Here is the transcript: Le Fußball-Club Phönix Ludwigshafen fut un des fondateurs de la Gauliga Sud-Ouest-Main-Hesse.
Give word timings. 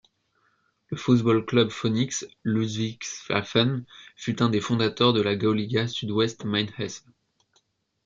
Le 0.87 0.97
Fußball-Club 0.97 1.69
Phönix 1.69 2.25
Ludwigshafen 2.43 3.85
fut 4.15 4.41
un 4.41 4.49
des 4.49 4.59
fondateurs 4.59 5.13
de 5.13 5.21
la 5.21 5.35
Gauliga 5.35 5.87
Sud-Ouest-Main-Hesse. 5.87 7.05